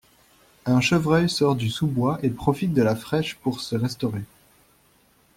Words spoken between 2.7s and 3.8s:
de la fraîche pour se